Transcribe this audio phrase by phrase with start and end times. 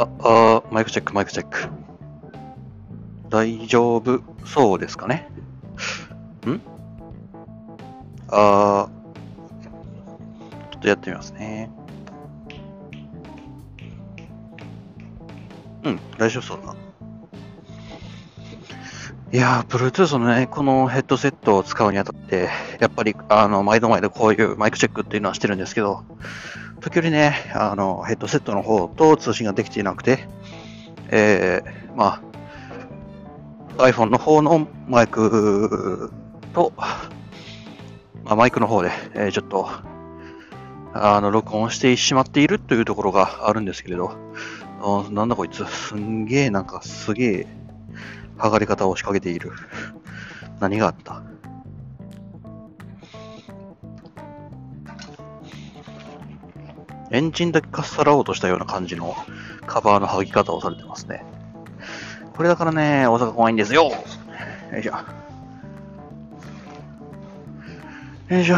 [0.00, 1.68] あ、あマイクチェック、マイクチェック。
[3.28, 5.28] 大丈夫そうですかね？
[6.46, 6.60] ん？
[8.28, 9.62] あー、
[10.72, 11.70] ちょっとやってみますね。
[15.84, 16.79] うん、大丈夫そうだな。
[19.32, 22.48] いやー、Bluetooth のね、このヘッドセットを使うにあたって、
[22.80, 26.02] やっぱり、あの、毎度毎度こういうマイクチェックっていうのはしてるんですけど、
[26.80, 30.26] 時折ね、あの、ヘッドセットの方と通信ができていなくて、
[31.10, 32.20] えー、ま
[33.78, 36.12] あ、iPhone の方のマイク
[36.52, 39.68] と、まあ、マイクの方で、えーちょっと、
[40.92, 44.10] あの、録音してしまっているというところがあるんですけれど、
[45.12, 47.59] なんだこいつ、すんげえ、なんかすげえ、
[48.40, 49.52] 剥がれ方を仕掛けている。
[50.58, 51.22] 何があった？
[57.12, 59.16] エンジンだけかっさらおうとしたような感じの
[59.66, 61.24] カバーの剥ぎ方をされてますね。
[62.34, 63.90] これだからね、大阪怖いんですよ。
[64.72, 64.92] よいしょ。
[68.28, 68.56] よいしょ。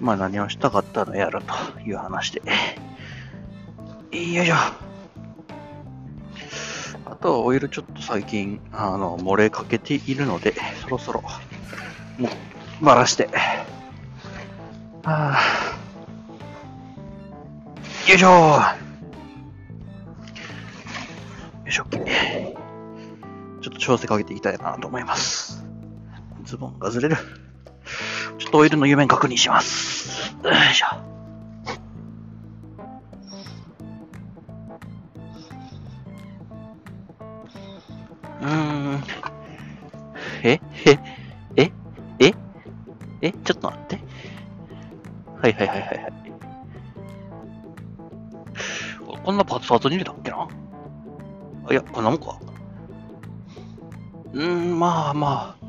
[0.00, 2.40] まあ何をしたかったのやらという話で。
[4.12, 4.54] よいしょ。
[7.12, 11.20] あとはオイルちょっと最近、あの、漏れかけているので、そろそろ、
[12.18, 12.30] も
[12.80, 13.28] う、ばらして。
[15.02, 15.38] はあ、
[18.08, 18.62] よいしょよ
[21.66, 22.54] いしょ、OK
[23.60, 25.66] ちょっと調整かけていきたいなと思います。
[26.44, 27.16] ズボンがずれる。
[28.38, 30.34] ちょっとオイルの湯面確認します。
[30.42, 31.11] よいしょ。
[40.44, 40.98] ええ
[41.56, 41.70] え
[42.18, 42.32] え
[43.22, 43.98] えちょっと待って。
[45.40, 46.12] はいはいはいはいはい。
[49.24, 50.48] こんなパーツパツに入れたっけな？
[51.68, 52.38] あいや、こんなもんか。
[54.32, 55.66] うーん、まあまあ。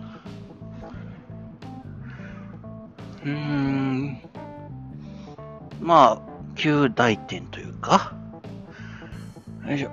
[3.23, 4.19] うーん。
[5.79, 6.21] まあ、
[6.55, 8.15] 旧大点というか。
[9.67, 9.89] よいしょ。
[9.89, 9.91] う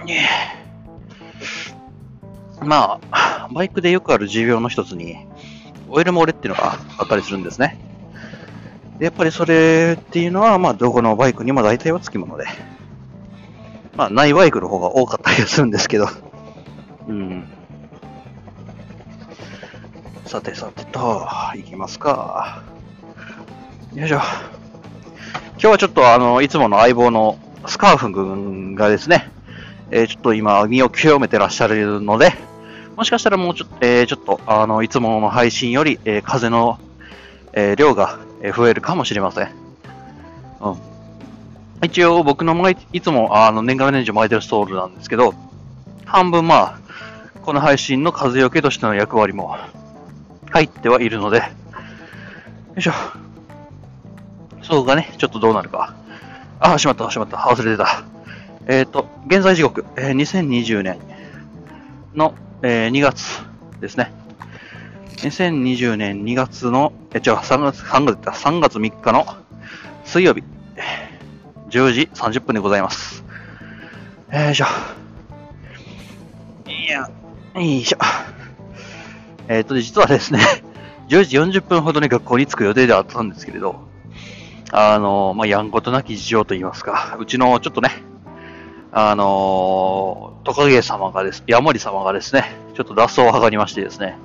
[0.00, 0.65] ーんね
[2.60, 5.16] まあ、バイクでよくある持病の一つに、
[5.88, 7.78] オイル漏れっていうのがあったりするんですね。
[8.98, 12.46] やっぱりそれっていうのは、まあ、どこのバイクにも大体はつきもので。
[13.94, 16.08] まあ、ないバイクの方が多かったりするんですけど。
[17.08, 17.48] うん。
[20.24, 22.62] さてさてと、いきますか。
[23.94, 24.16] よいしょ。
[24.16, 29.30] 今日はちょっとあの、いつもの相棒のスカーフ君がですね、
[29.90, 32.32] えーちょっと今、身を清めてらっしゃるので、
[32.96, 36.78] もしかしたらもうちょっと、えーちょっと、あの、いつもの配信より、えー風の、
[37.52, 38.18] え量が
[38.54, 39.48] 増えるかもしれません。
[40.60, 40.76] うん。
[41.82, 45.34] 一応、僕の巻いいつも、あの、年がら年中巻いてるストールなんですけど、
[46.04, 46.78] 半分まあ、
[47.42, 49.56] この配信の風よけとしての役割も
[50.50, 51.44] 入ってはいるので、よ
[52.76, 52.92] いしょ。
[54.62, 55.94] そうがね、ちょっとどうなるか。
[56.58, 58.02] あ、しまった、しまった、忘れてた。
[58.68, 60.98] えっ、と、現在時刻、えー2020年
[62.14, 63.40] の、えー2月
[63.80, 64.12] ですね。
[65.18, 69.24] 2020年2月の、え、違う、3月、3月だ、3月3日の
[70.04, 70.42] 水曜日、
[71.70, 73.24] 10時30分でございます。
[74.32, 74.66] よいしょ。
[76.66, 77.08] いや、
[77.54, 77.98] よいしょ。
[79.46, 80.40] えっ、と、実はですね、
[81.08, 83.86] 10時40分ほどに学校に着く予定ではあったんですけれど、
[84.72, 87.90] あの、まあ、やんことなき事情と言いますか、うちのちょっとね、
[88.98, 94.16] あのトカゲ様がです、ヤモリ様がですね、ちょっと脱走を図りましてですね、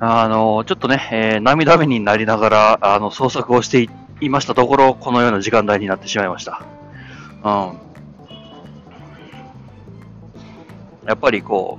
[0.00, 3.88] あのちょっとね、えー涙目になりながら、あの、捜索をして
[4.20, 6.60] いましたところ、このような時間帯になってしまいました。
[7.44, 7.78] うん。
[11.06, 11.78] やっぱりこ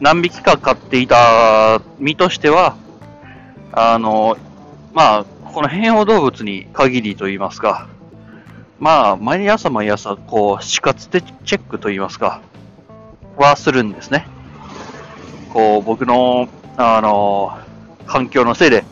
[0.00, 2.78] う、何匹か飼っていた身としては、
[3.72, 4.38] あの、
[4.94, 7.88] まあ、この変応動物に限りと言いますか、
[8.80, 12.42] まあ、毎朝毎朝、こう、死活でチェックと言いますか、
[13.36, 14.26] はするんですね。
[15.52, 17.58] こう、僕の、あの、
[18.06, 18.84] 環境のせいで、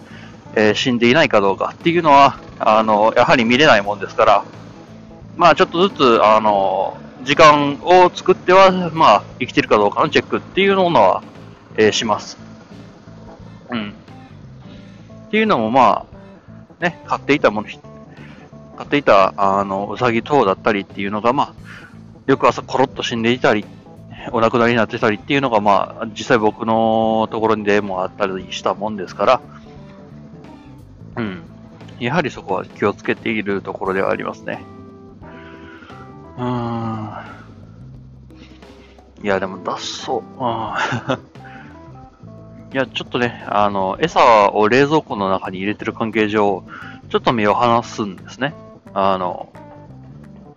[0.57, 4.45] えー死んでいないかどうかっていうのは、あの、やはり見れないもんですから、
[5.37, 11.23] まあ、ちょっとずつ、あの、時間を作っては、まあ、生きてるかどうかのチェックっていうのは、
[11.77, 12.39] えーします。
[13.71, 13.95] うん。
[15.27, 16.07] っていうのも、ま
[16.81, 17.69] あ、ね、買っていたもの、
[18.77, 21.55] 買っていた、あの、うさぎ等だったりっていうのが、まあ、
[22.27, 23.65] 翌朝コロッと死んでいたり、
[24.33, 29.41] お亡くなりになってたりっていうのが、まあ、実際僕のところにでもあったりしたもんですから、
[31.17, 31.43] うん。
[31.99, 34.63] やはりそこは気をつけているところではありますね。
[36.37, 37.11] うーん。
[39.23, 40.11] いや、でも脱走。
[40.11, 40.21] うん。
[42.73, 46.63] いや、ちょっとね、あの、餌を冷蔵庫の中に入れてる関係上、
[47.09, 48.53] ちょっと目を離すんですね。
[48.99, 49.53] あの、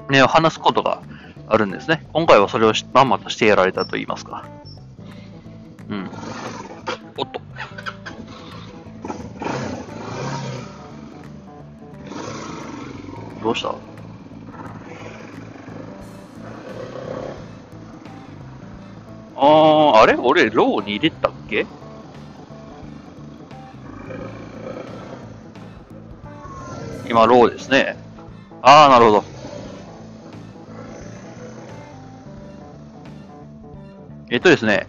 [0.07, 1.03] 目を離すことが
[1.45, 2.05] あるんですね。
[2.13, 4.45] 今回はそれをまんまとしてやられたと言いますか。
[5.89, 6.09] うん。
[7.17, 7.41] おっと。
[13.43, 13.75] どうした？
[19.35, 20.15] あー、あれ？
[20.15, 21.67] 俺、ローに入れたっけ？
[27.05, 28.07] 今、ローですね。
[28.61, 29.23] あー、なるほど。
[34.31, 34.87] えっとですね、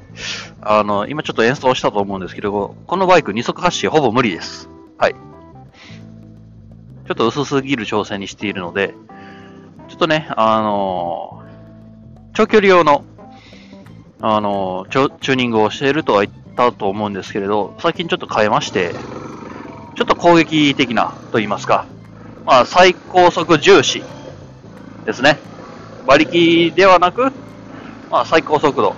[0.60, 4.68] あの、今ちょっと演奏したと思うんですけど、このバイク二足発進ほぼ無理です。
[4.98, 5.14] はい。
[5.14, 8.94] ちょっと薄すぎる挑戦にしているので、
[9.88, 13.04] ちょっとね、あのー、長距離用の、
[14.20, 18.92] あのー、チューニングをしているとは言ったと思うんですけれど、最近ちょっと変えまして、
[19.96, 21.86] ちょっと攻撃的なと言いますか、
[22.50, 24.02] まあ、最高速重視
[25.04, 25.38] ですね。
[26.02, 27.30] 馬力ではなく、
[28.10, 28.96] まあ、最高速度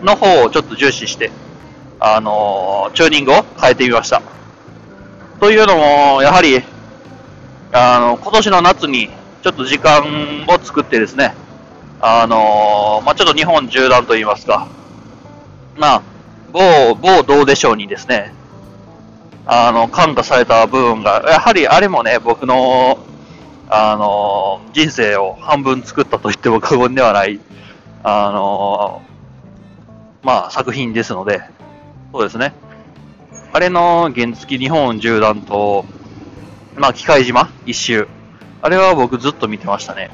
[0.00, 1.30] の方をちょっと重視して、
[2.00, 4.22] あのー、チューニングを変えてみました。
[5.40, 6.62] というのも、やはり、
[7.72, 9.10] あの、今年の夏に
[9.42, 11.34] ちょっと時間を作ってですね、
[12.00, 14.68] あのー、まあ、ちょっと日本縦断といいますか、
[15.76, 16.02] まあ、
[16.50, 18.32] 某、某どうでしょうにですね、
[19.46, 22.98] あの、感化された部分が、やはりあれもね、僕の、
[23.68, 27.40] あの、人生を半分作ったと言っても過言ではない、
[28.02, 29.02] あの、
[30.22, 31.42] まあ、作品ですので、
[32.12, 32.54] そうですね。
[33.52, 35.84] あれの原付日本縦断と、
[36.76, 38.08] まあ、機械島一周。
[38.62, 40.10] あれは僕ずっと見てましたね。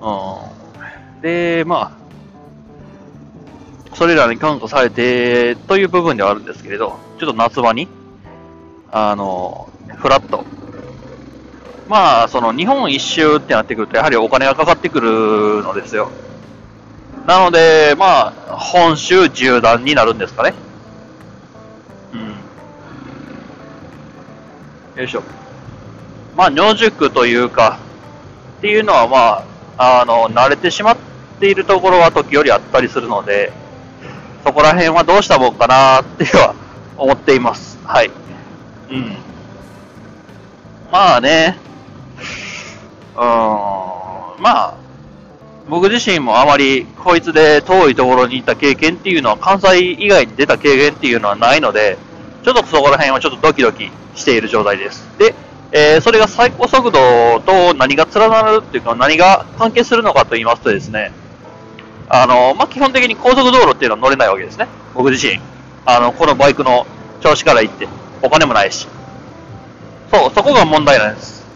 [0.00, 1.20] うん。
[1.20, 1.98] で、ま
[3.92, 7.88] あ、それらに感化されてという部分ではあるんですけれど、ちょっと夏場に、
[8.92, 10.44] あの、フラット。
[11.88, 16.10] まあ、その日本一周ってなってくると、やはりお金がかかってくるのですよ。
[17.26, 20.54] なので、まあ、本州縦断になるんですかね。
[22.14, 22.28] うん。
[25.00, 25.22] よいしょ。
[26.36, 27.78] まあ、野宿というか、
[28.58, 29.44] っていうのはま
[29.76, 30.96] あ、あの、慣れてしまっ
[31.40, 33.52] ているところは時よりあったりするので、
[34.44, 36.54] そこら辺はどうしたもんかなっていうのは
[36.98, 37.78] 思っています。
[37.84, 38.10] はい。
[38.90, 39.16] うん。
[40.90, 41.56] まあね、
[43.14, 44.74] うん、まあ、
[45.68, 51.98] 僕自身もあまりこいつで遠いところに行った経験っていうのは関西以外に出た経験っていうのはないので、
[52.42, 55.06] ちょっとそこら辺はちょっとドキドキしている状態です。
[55.18, 55.34] で、
[55.72, 61.12] えー、それが最高速度と何が連なるっていうか何が関係するのかと言いますとですね、
[62.08, 64.66] あの、まあ、基本的に高速道路っていうのは乗れないわけですね。
[64.94, 65.38] 僕自身。
[65.90, 66.86] あの、このバイクの
[67.22, 67.88] 調子から行って、
[68.20, 68.86] お金もないし。
[70.12, 71.46] そう、そこが問題なんです。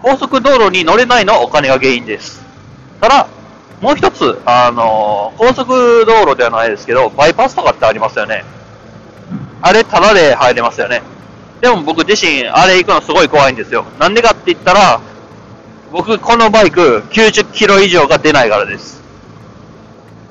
[0.00, 2.42] 高速道路に乗れないのはお金が原因です。
[2.98, 3.28] ただ、
[3.82, 8.46] もう一つ、あのー、高速道路ではないですけど、バイパスとかってありますよね。
[9.60, 11.02] あれ、ただで入れますよね。
[11.60, 13.84] でも僕自身、あれ行くのすごい怖いんですよ。
[13.98, 14.98] なんでかって言ったら、
[15.92, 19.03] 僕、このバイク、90キロ以上が出ないからです。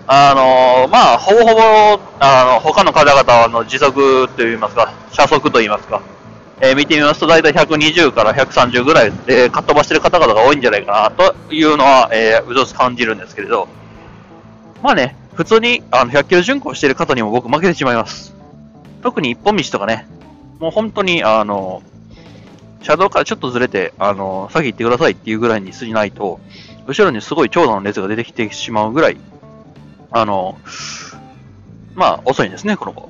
[0.07, 6.01] あの、まあ、ほぼほぼ、あの、他の方々の時速といいますか、車速といいますか、
[6.60, 13.69] えー、見てみますと、大体120から130ぐらいで、かっ飛ばしてる方々が多いんじゃないかな、というのは、えー、うぞつ感じるんですけれど、
[14.81, 18.36] まあね、普通に、あの、100キロ巡航してる方にも僕負けてしまいます。
[19.01, 20.05] 特に一本道とかね、
[20.60, 21.81] もう本当に、あの、
[22.81, 26.41] 車道からちょっとずれて、あの、先行ってくださいっていうぐらいにしないと、
[26.88, 29.17] 後ろにすごい長蛇の列が出てきてしまうぐらい、
[30.13, 30.58] あの、
[31.96, 33.10] まあ、遅いんですね、この子。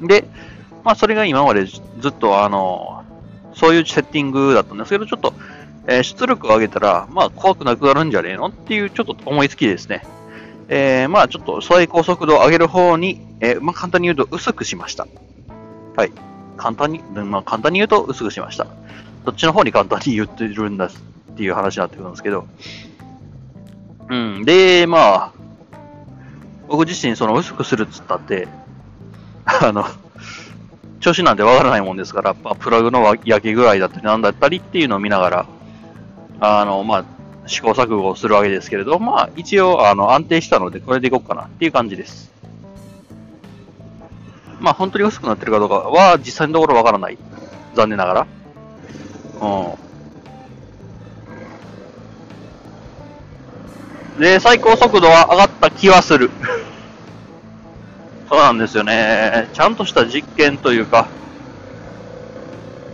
[0.00, 0.06] うん。
[0.08, 0.24] で、
[0.82, 3.04] まあ、それが今までずっと、あの、
[3.54, 5.34] そういうセッティングだったんですけど、ちょっと、
[5.86, 8.46] えー、出力を上げたら、まあ、怖くなくなるんじゃねえの？
[8.46, 10.06] っていう、ちょっと思いつきですね。
[10.68, 15.06] えー、まあ、ちょっと最高速度を上げる方に、えー、まあ、簡単に言うと薄くしました。
[15.96, 16.12] はい。
[16.56, 18.66] 簡単に、まあ、簡単に言うと薄くしました。
[19.24, 20.90] どっちの方に簡単に言ってるんだっ
[21.36, 22.46] ていう話になってくるんですけど。
[24.08, 24.44] うん。
[24.44, 25.32] で、まあ、
[26.68, 28.48] 僕自身その薄くするっつったって、
[29.44, 29.84] あの、
[31.00, 35.46] 調子なんてわからないもんですから、まあ、プラグの焼き具合だったりなんだったりっていうのを見ながら、
[36.40, 37.04] あの、まあ、
[37.46, 42.32] 試行錯誤をするわけですけれど、まあ、一応、あの、安定したので、これでいこうかなっていう感じです。
[44.62, 47.18] まあ本当に薄くなってるかどうかは実際のところわからない。
[47.74, 48.26] 残念ながら。
[49.40, 49.91] うん。
[54.18, 56.30] で、最高速度は上がった気はする。
[58.28, 59.48] そうなんですよね。
[59.52, 61.08] ちゃんとした実験というか、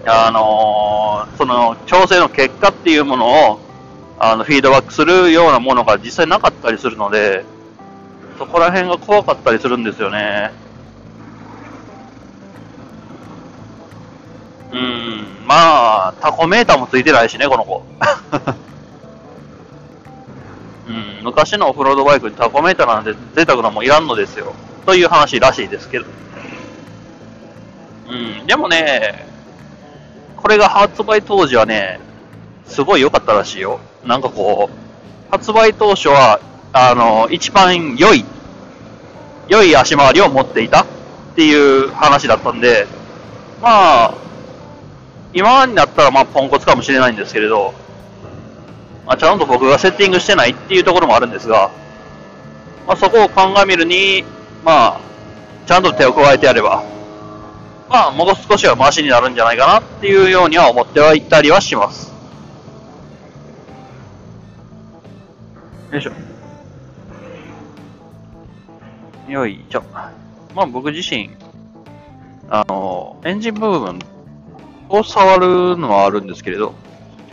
[0.06, 3.60] あのー、その調整の結果っていうものを、
[4.18, 7.44] あの、フィードバックするようなものが実際なかったりするので、
[8.38, 10.50] そこら辺が怖かったりするんですよね。
[14.72, 17.84] うん、まあ、タコメーターもついてないしね、この子。
[20.88, 24.54] うん、昔のオフロードバイクにタコメーターなんて贅沢なもんいらんのですよ。
[24.86, 26.06] という話らしいですけど。
[28.08, 29.26] うん、でもね、
[30.36, 32.00] これが発売当時はね、
[32.66, 33.80] すごい良かったらしいよ。
[34.04, 36.40] なんかこう、発売当初は、
[36.72, 38.24] あの、一番良い、
[39.48, 40.86] 良い足回りを持っていたっ
[41.36, 42.86] ていう話だったんで、
[43.60, 44.14] まあ、
[45.34, 47.74] 今になったらまあポンコツかもしれないんですけれど、
[49.08, 51.70] まあ、ちゃんと僕がセッティングしてないっていうところもあるんですが、
[52.86, 54.22] まあ、そこを鑑みるに、
[54.62, 55.00] まあ、
[55.66, 56.84] ちゃんと手を加えてやれば、
[57.88, 62.12] まあ、もう少しはマシになるんじゃないかなっていうようには思ってはいたりはします。
[65.90, 66.12] よいしょ。
[69.32, 69.82] よいしょ。
[70.54, 71.30] まあ僕自身、
[72.50, 74.00] あの、エンジン部分
[74.90, 76.74] を触るのはあるんですけれど、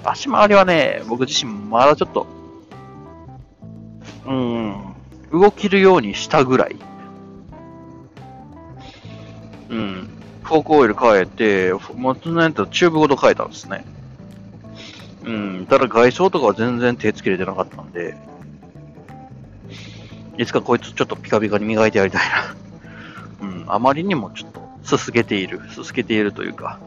[0.05, 2.27] 足回りはね、僕自身まだちょっと、
[4.25, 4.95] うん、
[5.31, 6.75] 動けるようにしたぐらい。
[9.69, 10.09] うん。
[10.43, 13.83] フォークオイル変えて、元のやつチューブごと変えたんですね。
[15.23, 15.65] うん。
[15.67, 18.15] ただ外装とかは全然手つけれてなかったんで、
[20.37, 22.21] いつかこいつちょっとピカピカに磨いてやりたい
[23.41, 23.47] な。
[23.47, 23.65] うん。
[23.67, 25.61] あまりにもちょっとすすげている。
[25.71, 26.79] すすげているというか、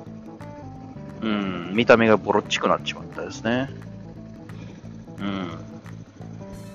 [1.21, 3.71] うん、見た目がボロっちくなっちまったですね。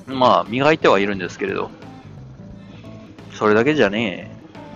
[0.07, 0.17] うん。
[0.19, 1.71] まあ、磨いてはいるんですけれど、
[3.33, 4.31] それだけじゃね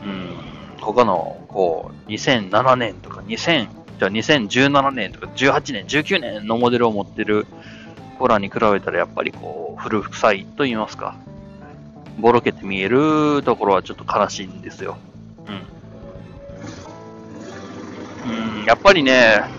[0.05, 0.07] え。
[0.07, 0.81] うん。
[0.81, 3.67] 他の、こう、2007年とか2000、
[3.99, 7.45] じゃあ2017年とか18年、19年のモデルを持ってる
[8.17, 11.15] コラに比べたらやっぱりこう、古臭いと言いますか、
[12.19, 14.97] ボロけて見えるところはちょっと悲しいんですよ。
[18.25, 18.59] うん。
[18.59, 19.56] うん、やっぱりね、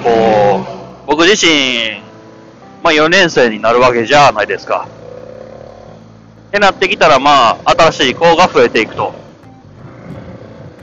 [0.00, 0.64] こ
[1.04, 2.00] う、僕自身、
[2.82, 4.88] まあ4年生になるわけじゃないですか。
[6.48, 9.14] ってなってきたら、まあ、新しい子が増えていくと。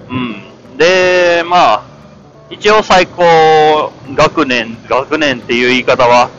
[0.10, 0.78] うん。
[0.78, 1.84] で、まあ、
[2.50, 6.30] 一応最高学年、学年っていう言い方は、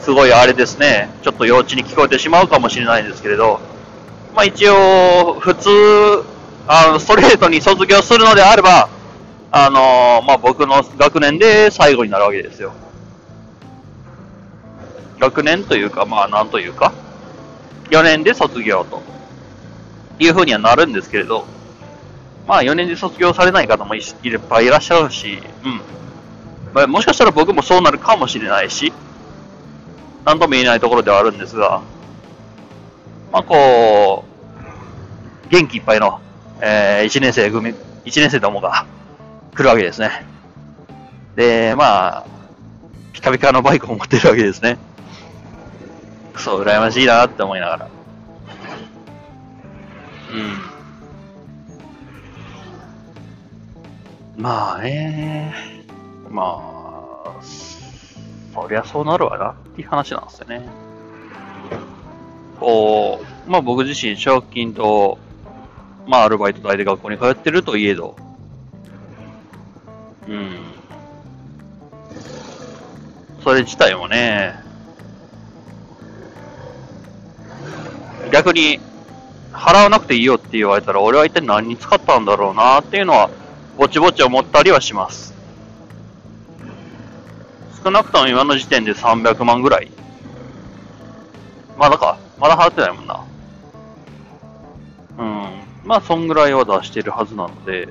[0.00, 1.10] すごいあれですね。
[1.22, 3.60] ちょっと幼稚に聞こえてしまうかもしれないんですけれど、
[4.34, 5.68] まあ一応、普通、
[6.66, 8.88] あの、ストレートに卒業するのであれば、
[9.50, 12.72] あのー、まあ、僕の学年で最後になるわけですよ。
[15.18, 16.92] 学年というか、まあ、なんというか、
[17.90, 19.02] 4年で卒業と
[20.18, 21.46] いうふうにはなるんですけれど、
[22.46, 24.02] まあ、4年で卒業されない方もいっ
[24.48, 25.80] ぱいいらっしゃるし、うん。
[26.74, 28.92] まあ、もしかしたら僕もそうなるかもしれないし、
[30.26, 31.82] なんとも言えないところではあるんですが、
[33.32, 34.24] まあ、こ
[35.46, 36.20] う、元気いっぱいの、
[36.60, 37.74] えー、1年生組、1
[38.20, 38.86] 年生どもが、
[39.58, 40.24] 来るわけですね。
[41.34, 42.26] で、まあ、
[43.12, 44.78] ピカピカのバイクを持ってるわけですね。
[46.36, 47.88] そう、羨ましいなって思いながら。
[54.36, 54.40] うん。
[54.40, 55.52] まあね、
[56.30, 56.62] ま
[57.26, 60.68] あ、そりゃそうなるわなっていう話なんですよね。
[62.60, 65.18] こう、まあ僕自身、奨学金と、
[66.06, 68.14] まあアルバイト代で学校に通ってるといえど、
[70.28, 70.50] うん。
[73.42, 74.54] それ自体もね、
[78.30, 78.78] 逆に
[79.52, 83.30] 払わなくていいよって言われたら俺は一体何に使ったんだろうなっていうのは
[83.78, 85.34] ぼちぼち思ったりはします。
[87.82, 89.90] 少なくとも今の時点で300万ぐらい。
[91.78, 92.18] まだか。
[92.38, 93.24] まだ払ってないもんな。
[95.18, 95.62] うん。
[95.84, 97.88] まあ、そんぐらいは出してるはずなので、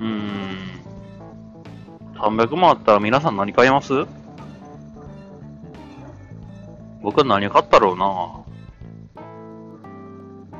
[0.00, 0.58] うーん。
[2.14, 4.06] 300万あったら皆さん何買います？
[7.02, 8.04] 僕は何買ったろうな。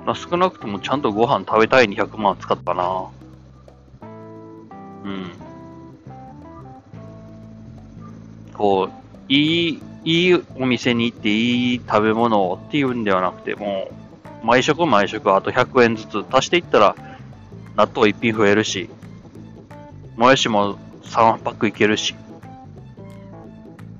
[0.06, 3.08] まあ、少なくともちゃんとご飯食べたいに100万使ったな。
[5.04, 5.30] うん。
[8.54, 8.92] こう、
[9.28, 13.90] いい、いいお店に行っていい食べ物っていうんではなくて、も
[14.42, 16.96] う、毎食毎食あと100円ずつ足していったら、
[17.76, 18.88] 納豆1品増えるし、
[20.18, 22.16] もやしも3パックいけるし、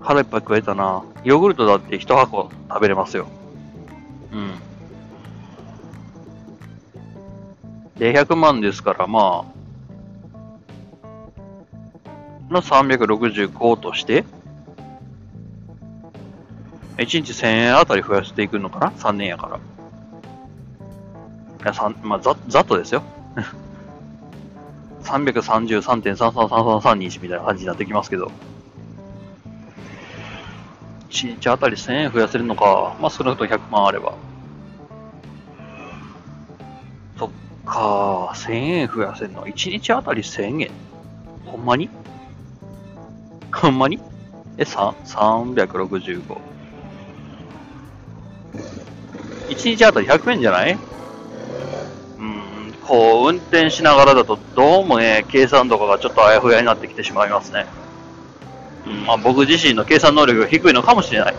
[0.01, 1.05] 腹いっぱい食えたな。
[1.23, 3.29] ヨーグルトだって1箱食べれますよ。
[4.33, 4.55] うん。
[8.01, 9.45] で、100万ですから、ま
[12.51, 14.25] あ、の365として、
[16.97, 19.57] 1日1000円あたり増やしていくのかな ?3 年やから。
[19.57, 19.61] い
[21.65, 23.05] や、3、まあ、ざ、ざっとですよ。
[25.05, 28.33] 333.333331みたいな感じになってきますけど。
[31.11, 32.95] 1日あたり1000円増やせるのか。
[33.01, 34.15] まあ、少なくとも100万あれば。
[37.19, 37.31] そっ
[37.65, 39.47] か、1000円増やせるの。
[39.47, 40.71] 1日あたり1000円
[41.47, 41.89] ほんまに？
[43.53, 43.99] ほんまに？
[44.59, 46.23] え、3、365。
[49.49, 50.77] 1日あたり100円じゃない、
[52.89, 57.67] こう、運転しながらだと、どうもね、計算とかがちょっとあやふやになってきてしまいますね。
[58.87, 61.35] うん、まあ僕自身の計算能力が低いのかもしれない。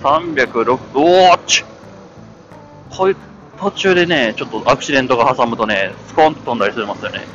[0.00, 1.64] 306、おーっち
[2.90, 3.16] こういう
[3.58, 7.26] 途中でね、ちょっとアクシデントが挟むとね、スコーンと飛んだりしますよね。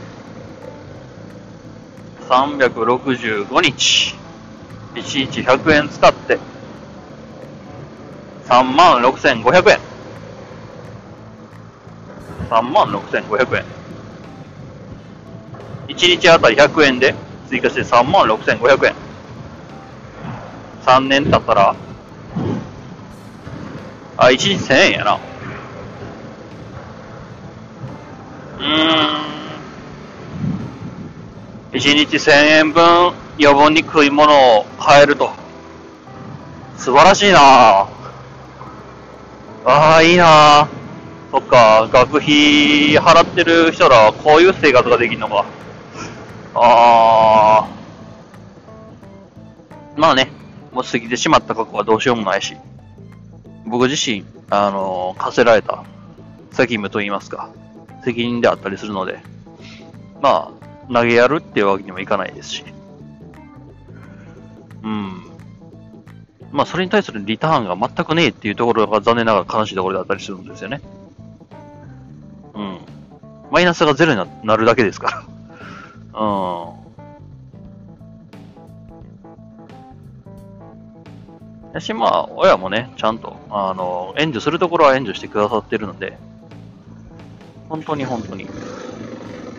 [2.29, 4.15] 365日、
[4.95, 6.39] 1日100円使って、
[8.47, 9.92] 3万6500円。
[12.53, 13.65] 3万6500円。
[15.87, 17.15] 1日あたり100円で
[17.49, 18.93] 追加して3万6500円。
[20.85, 21.75] 3年経ったら、
[24.17, 25.19] あ、1日1000円やな。
[28.59, 28.65] うん。
[31.71, 35.31] 1日1000円分余分に食い物を買えると。
[36.77, 37.87] 素晴らしいな
[39.65, 40.82] ああ、いいなそ
[41.39, 45.45] っか、学費払ってる人らはこういう生活ができるのか。
[46.55, 47.67] ああ。
[49.95, 50.29] まあね、
[50.71, 52.55] もう過ぎてしまった過去はどうしようもないし、
[53.65, 55.83] 僕自身、あの課せられた
[56.51, 57.49] 責務といいますか、
[58.03, 59.19] 責任であったりするので、
[60.21, 60.51] ま
[60.89, 62.65] あ、投げやるっていうわけにもいかないですし。
[64.83, 65.23] うん。
[66.51, 70.81] まあ、それに対するリターンが全くねえっていうところが残念ながら悲しいところだったりするんですよね。
[73.53, 73.55] うん。
[73.55, 75.23] マイナスがゼロになるだけですから。
[76.19, 76.23] う
[81.69, 81.73] ん。
[81.75, 86.17] やし、まあ、親もね、ちゃんと、あの、援助するところは援助してくださってるので、
[87.69, 88.49] 本当に本当に。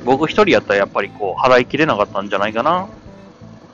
[0.04, 2.88] 僕一人やったらやっぱりこう、払いきれなかったんじゃないかな。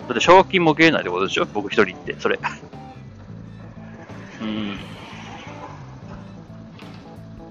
[0.08, 1.46] だって奨学金も受けれないってことでしょ？
[1.46, 2.38] 僕一人って、それ。
[4.40, 4.78] うん。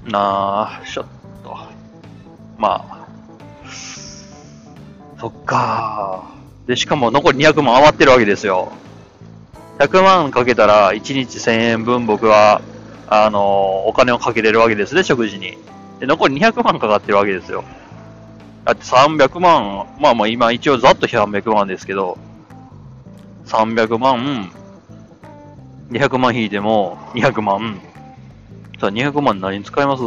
[0.05, 1.18] なあ、ちょっと。
[2.59, 3.07] まあ。
[5.19, 6.23] そっか
[6.67, 8.71] で、しかも残り200万余ってるわけですよ。
[9.79, 12.61] 100万かけたら1日1000円分僕は、
[13.07, 15.57] あの、お金をかけれるわけですね、食事に。
[15.99, 17.63] で、残り200万かかってるわけですよ。
[18.65, 22.17] だって300万、まあまあ今一応ざっと300万ですけど、
[23.45, 24.51] 300万、
[25.89, 27.81] 200万引いても200万。
[28.79, 30.03] さあ200万何に使います？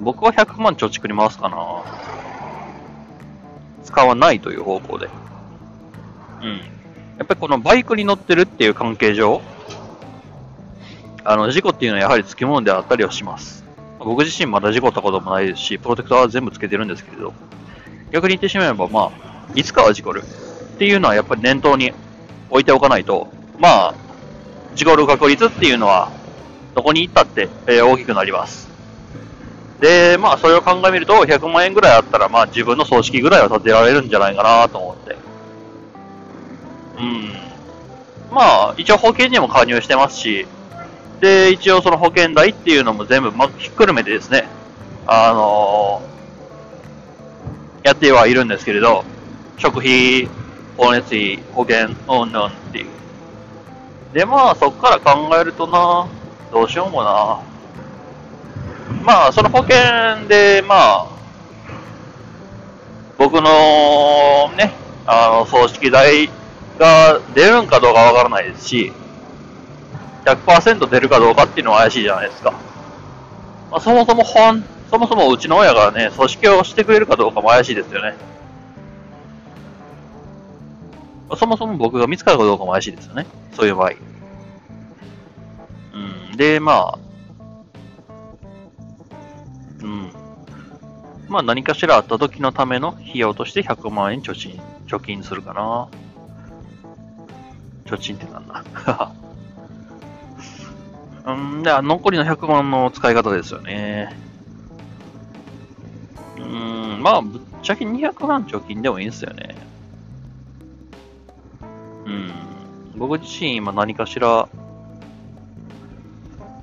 [0.00, 1.84] 僕は100万貯蓄に回すかな。
[3.84, 5.08] 使わないという方向で。
[6.42, 6.58] うん。
[7.18, 9.42] やっぱりこのバイクに乗ってるっていう関係上、
[11.22, 13.62] あの、事故っていうのはやはりつきものであったりはします。
[13.98, 17.34] 僕自身まだ事故ったこともないですし、プロテクターは全部つけてるんですけれど、
[18.10, 21.92] 逆に言ってしまえば、まあ、いつかは事故るっていうのはやっぱり念頭に
[22.48, 23.94] 置いておかないと、まあ、
[24.74, 26.10] 事故る確率っていうのは、
[26.74, 28.69] どこに行ったって、え大きくなります。
[29.80, 35.16] で、まあ、それを考えみると、100万円ぐらいあったら、まあ、自分の葬式ぐらいは建てられるんじゃないかなと思って。
[36.98, 37.32] うん。
[38.30, 40.46] まあ、一応保険にも加入してますし、
[41.20, 44.48] で、一応その保険代っていうのも全部、まあ、ひっくるめてですね、
[45.06, 49.04] あのー、やってはいるんですけれど、
[49.56, 50.28] 食費、
[50.76, 52.86] 光熱費、保険、うんぬんっていう。
[54.12, 56.06] で、まあ、そっから考えるとな、
[56.52, 57.49] どうしようもな。
[59.02, 61.06] まあ、その保険で、まあ、
[63.18, 64.72] 僕のね、
[65.06, 66.28] あの、葬式代
[66.78, 68.92] が出るんかどうかわからないですし、
[70.24, 72.52] 100%出るかどうかっていうのは怪しいじゃないですか。
[73.70, 78.14] まあ、そもそも本、そもそもうちの親がね、組織をしてくれるかどうかも怪しいですよね。
[81.28, 83.26] まあそもそも僕が見つかるかどうかも怪しいですよね。
[83.54, 83.92] そういう場合。
[86.30, 86.36] うん。
[86.36, 86.98] で、まあ、
[91.30, 95.88] まあ何かしらあった時のための費用として100万円貯金、貯金するかな。
[97.84, 98.64] 貯金ってなんだ？
[101.32, 104.12] うん、で、残りの100万の使い方ですよね。
[106.38, 109.54] うん、まあ、ぶっちゃけ200万貯金でもいいんですよね。
[112.06, 112.32] うん。
[112.96, 114.48] 僕自身今何かしら、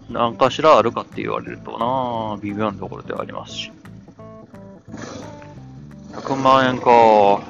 [0.10, 3.71] 何かしらあるかって言われるとな微妙なところではありますし。
[6.17, 7.41] 100万円か。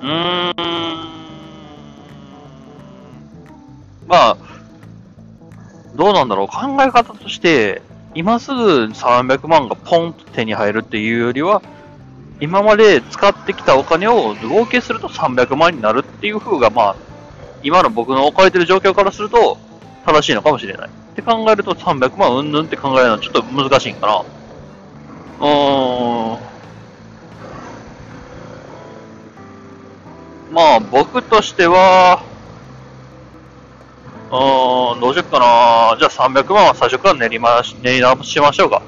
[0.00, 0.52] うん。
[4.06, 4.36] まあ、
[5.96, 6.46] どうなんだろう?
[6.46, 7.82] 考え方として、
[8.14, 11.60] 今すぐ300万がポンと手に入るっていうよりは、
[12.40, 16.96] 今まで使ってきたお金を合計すると300万になるっていう風が、まあ、
[17.62, 19.67] 今の僕の置かれてる状況からすると、
[20.06, 20.88] 正しいのかもしれない。
[20.88, 24.24] って考えると300万うんぬんって考えるのはちょっと難しいんかな。
[25.40, 26.48] うーん。
[30.50, 32.24] まあ、僕としては、
[34.30, 35.96] うーん、どうしよっかな。
[35.98, 38.82] じゃあ300万は最初から練りまし、練り直しましょうか。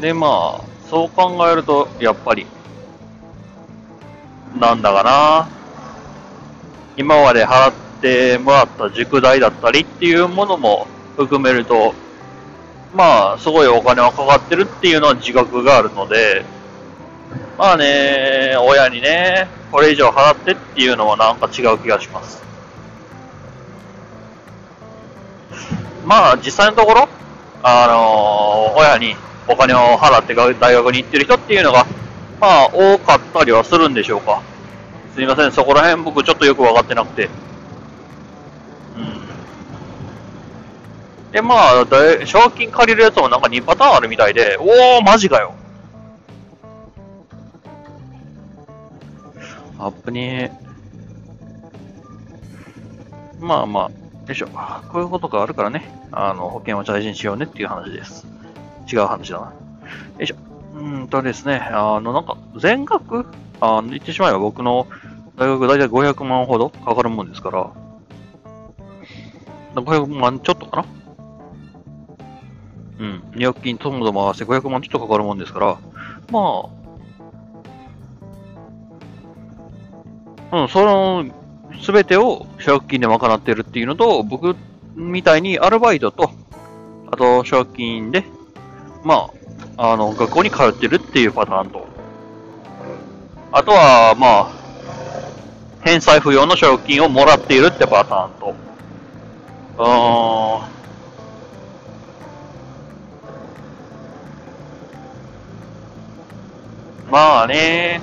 [0.00, 2.46] で、まあ、そう考えると、やっぱり、
[4.58, 5.48] なんだかな。
[6.96, 11.94] 今まで払ってもらった塾代だったりっていうものも含めると、
[12.94, 16.44] まあ、すごいお金はかかってるっていうのは自覚があるので、
[17.58, 22.42] まあね、親にね、これ以上払ってっていうのはなんか違う気がします。
[26.04, 27.08] まあ、実際のところ、
[27.62, 29.16] あのー親に
[29.48, 31.86] お金を払って大学に行ってる人っていうのが、
[32.40, 34.42] まあ、多かったりはするんでしょうか。
[35.14, 37.28] すいません、そこら辺僕ちょっとよくわかってなくて。
[38.96, 39.20] うん。
[41.34, 45.52] で、まあ、だい賞金借りるやつもなんか2パターンあるみたいで、おー、マジかよ。
[49.76, 50.48] アップに、
[53.40, 54.46] まあまあ、よいしょ。
[54.92, 58.24] こういうことがあるからね、あの、保険を大事にしようねっていう話です。
[58.90, 59.46] 違う話だな。
[59.46, 59.52] よ
[60.20, 60.36] いしょ。
[60.76, 63.26] うーんとですね、あの、なんか、全額？
[63.60, 64.86] あの、言ってしまえば僕の
[65.36, 67.72] 大学大体500万ほどかかるもんですから、
[69.74, 71.03] 500万ちょっとかな？
[73.34, 73.40] うん。
[73.40, 75.78] 入金ともども合わせて500万ちょっとかかるもんですから、
[76.30, 76.64] ま
[80.50, 81.24] あ、うん、その、
[81.82, 84.56] すべてを奨学金で賄ってるっていうのと、僕
[84.94, 86.30] みたいにアルバイトと、
[87.10, 88.24] あと奨学金で、
[89.02, 89.30] ま
[89.76, 91.86] あ、あの、学校に通ってるっていうパターンと、
[93.52, 94.64] あとは、まあ、
[95.84, 98.54] 返済不要の奨学金をもらっているってパターンと、
[99.78, 100.74] あー。
[107.14, 108.00] まあね。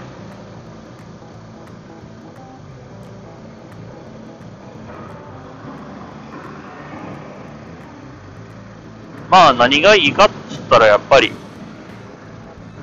[9.30, 11.34] まあ何がいいかって言ったらやっぱり、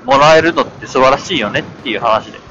[0.04, 2.36] もらえるのって素晴らしいよねっていう話で。
[2.36, 2.42] うん。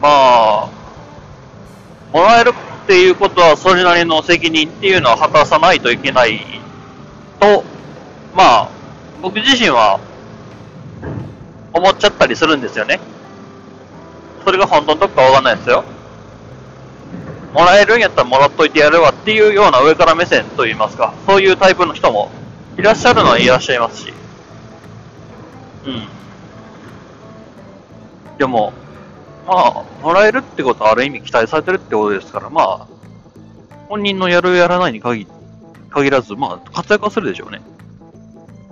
[0.00, 0.70] まあ、
[2.14, 6.40] もらえるっていうことはそれなりの責任っていうのは果たさないといけない
[7.38, 7.73] と、
[8.34, 8.68] まあ、
[9.22, 10.00] 僕自身は
[11.72, 13.00] 思っちゃったりするんですよね。
[14.44, 15.84] それが本当のとこかわかんないですよ。
[17.52, 22.30] もらえるんやったらもらっといてやるわっていうような上から目線といいますか、そういうタイプの人も
[22.76, 24.12] いらっしゃるのはいらっしゃいますし。
[25.86, 26.08] うん。
[28.38, 28.72] でも、
[29.46, 32.86] まあ、もらえるってことはある意味期待されてるってことですから、まあ、
[33.88, 35.28] 本人のやるやらないに限
[35.90, 37.62] 限らず、まあ、活躍はするでしょうね。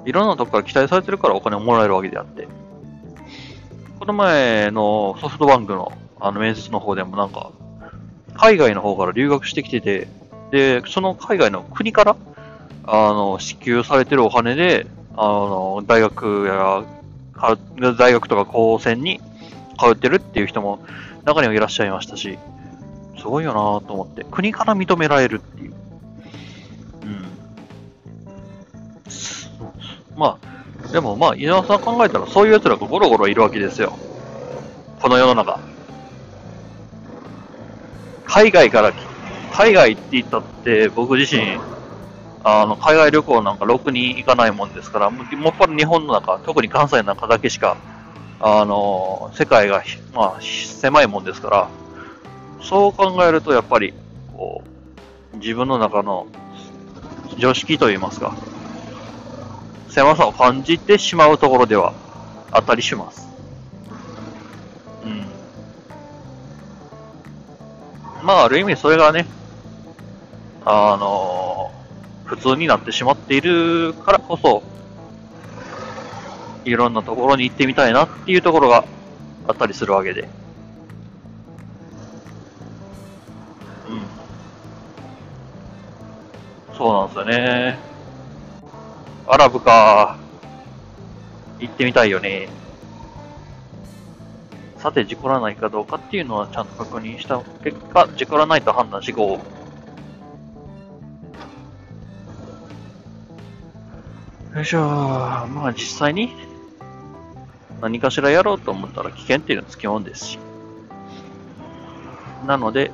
[0.05, 2.49] いろんなとこから期待されてるからお金をもらえるわけであって。
[3.99, 7.53] この前のソフトバンクのあの面接の方でもなんか、
[8.35, 10.09] 海外の方から留学してきてて、
[10.51, 12.17] で、その海外の国から、
[12.85, 14.87] あの、支給されてるお金で、
[15.17, 16.85] あの、大学や、
[17.97, 19.21] 大学とか高専に
[19.79, 20.79] 通ってるっていう人も
[21.25, 22.38] 中にはいらっしゃいましたし、
[23.19, 25.75] すごいよなと思って、国から認められるっていう。
[30.16, 33.98] まあ、でもまあ、稲田さん考えたらそういう奴らがゴロゴロいるわけですよ。
[35.01, 35.61] この世の中。
[38.25, 38.92] 海外から、
[39.53, 41.59] 海外って言ったって僕自身、
[42.44, 47.77] あの、海外旅行なんかろくに行かないもんですから、もっぱら日本の中、特に関西の中だけしか、
[48.40, 49.83] あの、世界が、
[50.14, 51.68] まあ、狭いもんですから、
[52.61, 53.94] そう考えるとやっぱり、
[54.33, 54.62] こ
[55.35, 56.27] う、自分の中の
[57.38, 58.37] 常識といいますか、
[59.92, 61.92] 狭さを感じてしまうところでは
[62.50, 63.28] あったりします。
[65.05, 65.26] うん。
[68.24, 69.26] まあ、ある意味それがね、
[70.64, 71.70] あの
[72.24, 74.62] 普通になってしまっているからこそ、
[76.64, 78.87] いろんなところに行ってみたいなっていうところが
[79.46, 80.22] あったりするわけで。
[80.22, 80.24] う
[86.72, 86.78] ん。
[86.78, 87.91] そうなんですよね。
[89.26, 90.18] アラブか。
[91.61, 92.48] 行ってみたいよね。
[94.78, 99.38] さて、事故らないかどうかっていうのはちゃんと確認した結果、事故らないと判断しご
[104.54, 106.35] よいしょまあ実際に
[107.80, 110.38] 何かしらやろうと思ったら危険っていうのはつきもんですし。
[112.46, 112.92] なので、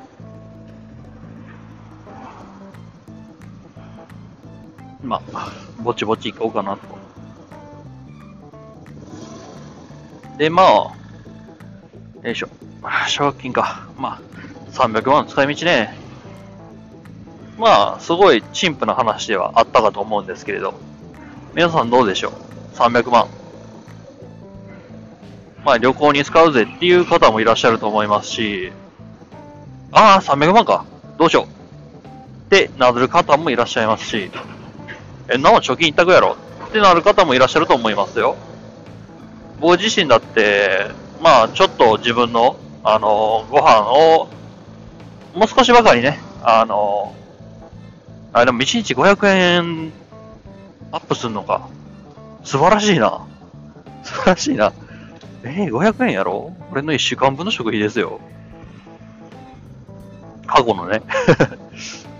[5.03, 6.81] まあ、ぼちぼち行こうかなと。
[10.37, 10.67] で、まあ、
[12.23, 12.49] よいしょ。
[13.07, 13.87] 奨学金か。
[13.97, 14.21] まあ、
[14.71, 15.93] 300万使い道ね。
[17.57, 20.73] まあ、すごい陳腐な話ではあったかと思うんですけれど、
[21.53, 23.27] 皆さんどうでしょう ?300 万。
[25.65, 28.71] まあ、旅行に使うぜっていう方もいらっしゃると思いますし、
[29.91, 30.85] ああ、300万か。
[31.17, 31.45] どうしよう。
[31.45, 34.31] ってなる方もいらっしゃいますし、
[35.31, 36.37] え、なも貯金一択やろ？
[36.67, 38.35] ってなる方もいらっしゃると思いますよ。
[39.59, 44.29] 僕自身だって、まあ、ちょっと自分の、あの、ご飯を、
[45.35, 47.13] もう少しばかりね、あの、
[48.33, 49.91] あ、でも1日500円
[50.91, 51.67] アップすんのか。
[52.43, 53.25] 素晴らしいな。
[54.03, 54.73] 素晴らしいな。
[55.43, 56.53] えー、500円やろ？
[56.71, 58.19] 俺の1週間分の食費ですよ。
[60.47, 61.01] 過去のね。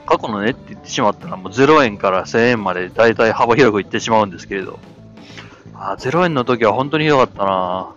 [0.09, 4.79] 過去のねって言ってしまったらもう0円から1000円まで大体幅広くいってしまうんですけれど。
[5.75, 7.93] あ、0円の時は本当にひどかったな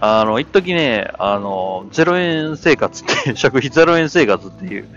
[0.00, 4.88] あの、一時ね、あの、0円生活って、食費0円生活っていう、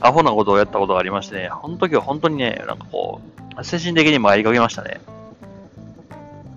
[0.00, 3.22] アホなことをやったことがありましてね、この時は本当にね、なんかこ
[3.58, 5.00] う、精神的に参りかけましたね。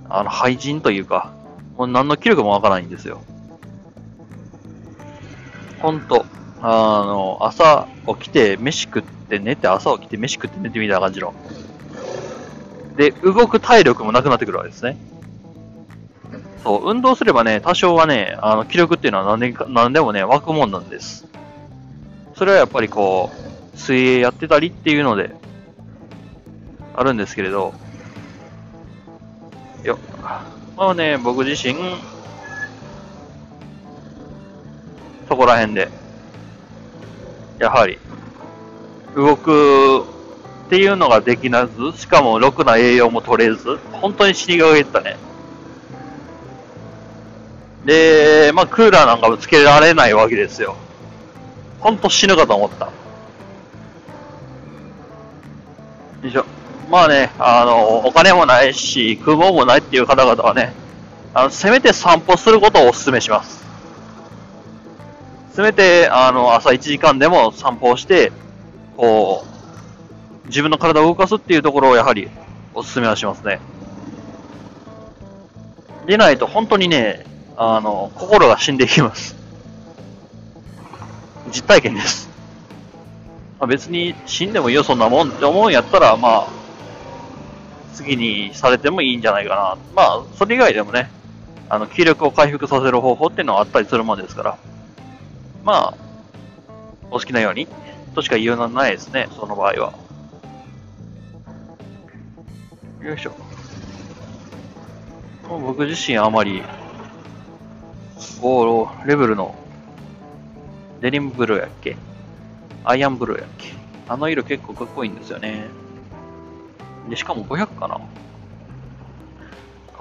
[0.10, 1.34] あの、廃人というか、
[1.78, 3.22] もう何の気力もわからないんですよ。
[5.80, 6.26] ほんと、
[6.68, 11.36] あの、朝起きて飯食って寝て、朝起きて飯食って寝てみたいな感じの。
[12.96, 14.98] で、動く体力もなくなってくるわけですね。
[16.64, 21.28] そう、運動すればね、多少はね、あの、気力っていうのは何で何でもね、湧くもんなんです。
[22.34, 23.30] それはやっぱりこ
[23.76, 25.36] う、水泳やってたりっていうので、
[26.96, 27.76] あるんですけれど、
[29.84, 30.00] よ、
[30.76, 31.76] まあね、僕自身、
[35.30, 36.05] そこら辺で。
[37.60, 37.98] やはり、
[39.16, 40.04] 動く
[40.66, 45.18] っていうのができなず、しかもろくな栄養も取れず、本当に死にかけたね。
[47.86, 50.76] で、まあ、クーラーなんかもつけられないわけですよ。
[51.80, 52.86] ほんと死ぬかと思った。
[52.86, 52.92] よ
[56.24, 56.46] いしょ。
[56.90, 60.74] まあね、あの、お金もないし、空港もないっていう方々はね、
[61.34, 63.65] あの、せめて散歩することをお勧めします。
[65.56, 68.34] せめて、あの、朝1時間でも散歩をして、
[68.98, 69.46] こ
[70.44, 72.30] う、自分の体を動かすっていうところをやはり
[72.74, 73.62] お勧めはしますね。
[76.06, 79.38] でないと本当にね、あの、心が死んでいきます。
[81.48, 82.30] 実体験です。
[83.58, 86.48] ま、別に死んでもいいよ、そんなもんって思うんやったら、まあ、
[87.94, 89.78] 次にされてもいいんじゃないかな。
[89.96, 91.10] まあ、それ以外でもね、
[91.70, 94.58] あの、気力を回復させる方法っていうのはあったりするもんですから。
[95.66, 95.98] まあ、
[97.10, 97.68] お好きなように、
[98.14, 99.94] としか言うがないですね、その場合は。
[103.02, 103.36] よいしょ。
[105.50, 106.62] 僕自身あまり、
[108.40, 109.56] ゴーレベルの、
[111.02, 111.98] デニムブルーやっけ
[112.84, 113.74] アイアンブルーやっけ
[114.08, 115.66] あの色結構かっこいいんですよね。
[117.10, 118.02] で、しかも500かなか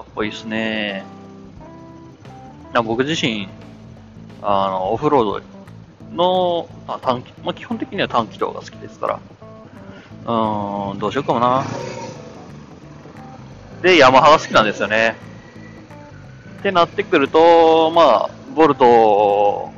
[0.03, 1.03] っこいいっすね。
[2.71, 3.47] な僕自身、
[4.43, 5.54] あの、オフロード
[6.13, 9.19] の、あ、短期、まあ、基本的には短期動が好きですから。
[10.25, 11.63] うーん、どうしようかもな。
[13.81, 15.15] で、ヤマハが好きなんですよね。
[16.59, 19.71] ってなってくると、まあ、ボルト、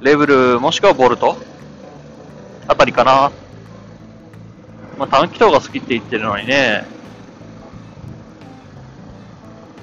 [0.00, 1.36] レベル、もしくはボルト
[2.66, 3.30] あたりかな。
[4.98, 6.84] まあ、短期動が好きって言ってるのにね、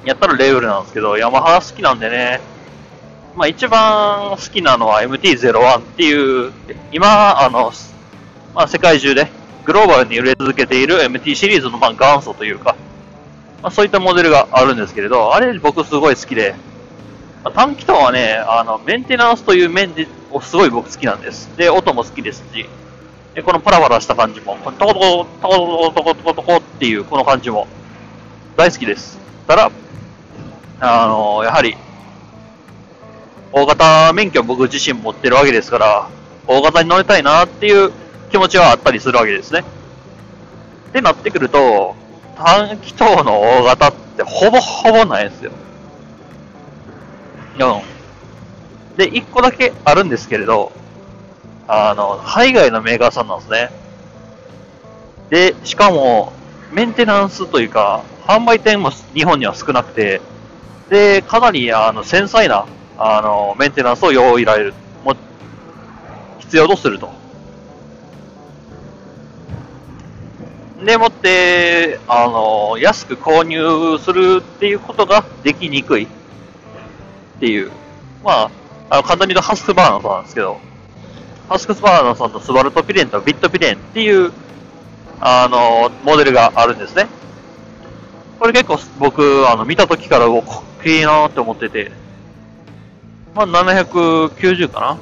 [0.04, 2.42] やったらレベルなんですけど、ヤマハが好きなんでね、
[3.36, 6.52] まあ一番好きなのは MT-01 っていう、
[6.92, 7.72] 今、あの、
[8.54, 9.32] まあ世界中で
[9.66, 12.76] グローバルに売れ続けている MT シリーズのまあ元祖というか、
[13.62, 16.56] まあそういったモデルがあるんですけれど、あれ僕すごい好きで、
[17.44, 20.08] まあ、短期とはね、あの、メンテナンスという面で、
[20.42, 21.50] すごい僕好きなんです。
[21.58, 22.68] で、音も好きですし、
[23.34, 27.68] でこのパラパラした感じも、トコトコ、トコトコトコトコトコっていうこの感じも
[28.58, 29.18] 大好きです。
[29.48, 29.72] ただ、
[30.82, 31.78] あの、やはり、
[33.54, 36.10] 大型免許僕自身持ってるわけですから、
[36.48, 37.92] 大型に乗りたいなっていう
[38.32, 39.64] 気持ちはあったりするわけですね。
[40.90, 41.96] ってなってくると、
[42.38, 45.52] 短気筒の大型ってほぼほぼないですよ。
[47.60, 48.98] うん。
[48.98, 50.72] で、一個だけあるんですけれど、
[51.68, 53.70] あの、海外のメーカーさんなんですね。
[55.30, 56.34] で、しかも、
[56.72, 60.22] メンテナンスというか、販売店も日本には少なくて、
[60.90, 62.66] で、かなりあの繊細な
[63.04, 65.16] あの、メンテナンスを用意られる、も、
[66.38, 67.10] 必要とすると。
[70.86, 76.08] でもって、あの、安く購入するっていうことができにくいっ
[77.40, 77.72] ていう。
[78.24, 78.52] まあ、
[78.92, 80.60] あの簡単に言うとハスクバーナーさんなんですけど、
[81.50, 84.32] ハスクバーナーさんとスバルトピレンとビットピレンっていう、
[85.20, 87.08] あの、モデルがあるんですね。
[88.40, 91.92] これ結構僕、あの、見た時から、お、かっけいいなって思ってて、
[93.34, 94.98] まあ、790か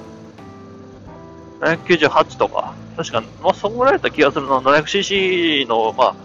[1.61, 2.73] な ?798 とか。
[2.95, 4.61] 確か、まあ、そんぐらいだった気がするの。
[4.61, 6.15] 700cc の、まあ、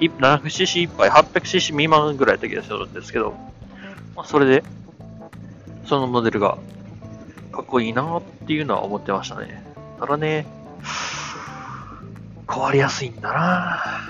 [0.00, 3.34] 700cc 1杯、800cc 未満ぐらいだった気がするんですけど、
[4.16, 4.64] まあ、それで、
[5.86, 6.58] そのモデルが、
[7.52, 9.64] かっこいいなっていうのは思ってましたね。
[10.00, 10.46] ただね、
[12.46, 14.04] 壊りやすいんだな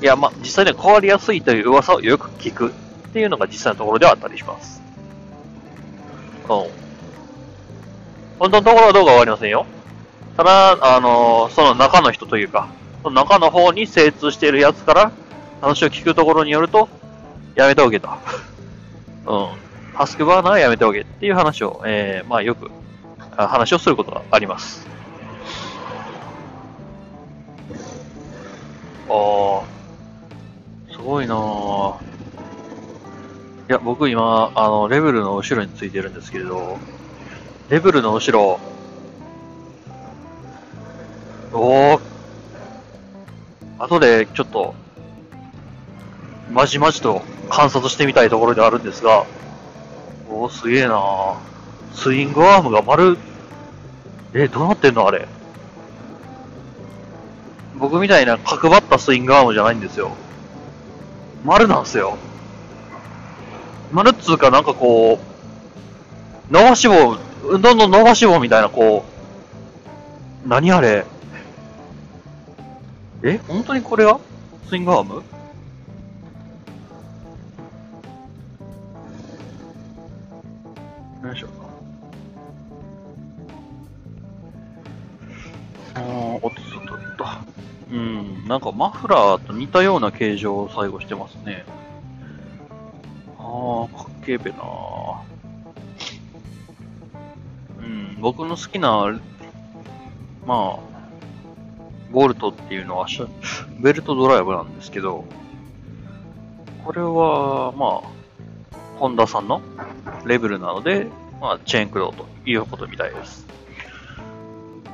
[0.00, 2.72] いや、まあ、実際には壊りやすいという噂をよく聞くっ
[3.12, 4.79] ていうのが実際のところではあったりします。
[6.50, 6.66] うん。
[8.40, 9.66] 本当のところはどうかわかりませんよ。
[10.36, 12.68] ただ、あのー、その中の人というか、
[13.02, 15.12] その中の方に精通しているやつから
[15.60, 16.88] 話を聞くところによると、
[17.54, 18.08] やめておけと。
[19.26, 19.48] うん。
[19.94, 22.70] ハスクバーナーはやめておけっていう話を、えー、まあよく、
[23.36, 24.86] 話をすることがあります。
[29.08, 29.62] ああ、
[30.92, 32.19] すごいなぁ。
[33.72, 36.78] や、僕今、あの、レベルの後ろについてるんですけれど、
[37.68, 38.58] レベルの後ろ、
[41.52, 42.00] おー、
[43.78, 44.74] 後でちょっと、
[46.50, 49.24] まじまじと観察してみたいところであるんですが、
[50.28, 51.38] おー、すげえな
[51.94, 53.18] スイングアームが丸、
[54.34, 55.28] え、どうなってんのあれ。
[57.78, 60.10] 僕みたいな角張ったスイングアームじゃないんですよ。
[61.44, 62.18] 丸なんですよ。
[63.92, 65.18] 丸っつうかなんかこ
[66.50, 69.04] う、伸ばし棒どんどん伸ばし棒みたいな、こ
[70.44, 71.04] う、何あれ？
[73.22, 73.38] え？
[73.48, 74.18] 本当にこれが？
[74.68, 75.22] スイングアーム？
[81.28, 81.48] よいしょ。
[85.94, 86.52] あー、おっとっ
[86.86, 87.26] とっと。
[87.90, 91.64] うん、なんかマフラーと似たような形状を最後してますね。
[93.50, 94.58] あー、かっけえべな
[97.80, 99.18] うん、僕の好きな、
[100.46, 100.78] まあ、
[102.12, 103.22] ボルトっていうのはシ
[103.80, 105.24] ベルトドライブなんですけど、
[106.84, 109.60] これは、まあ、ホンダさんの
[110.24, 111.08] レベルなので、
[111.40, 113.46] まあ、チェーン駆動ということみたいです。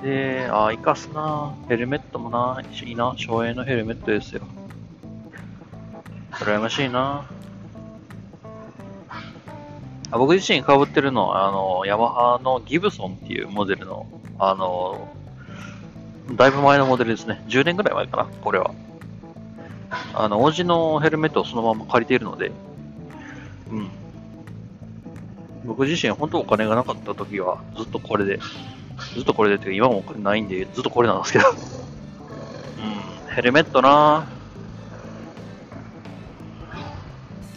[0.03, 4.43] で、あ、生かすなヘルメットもな、いいな、省エネのヘルメットですよ。
[6.33, 7.27] 羨ましいな
[10.13, 14.07] 僕自身被ってるのは、あの、ヤマハのギブソンっていうモデルの、
[14.39, 15.09] あの、
[16.33, 17.43] だいぶ前のモデルですね。
[17.49, 18.73] 10年ぐらい前かな、これは。
[20.15, 22.53] あの、王子のヘルメットをそのまま借りているので、
[23.71, 23.91] うん。
[25.65, 28.39] 僕自身、本当お金がなかった時は、ずっとこれで、
[29.15, 31.51] ずっとこれでっていうか、今もお金ないんで、ずっとこれなんですけど。
[31.51, 31.57] うん、
[33.35, 34.27] ヘルメットな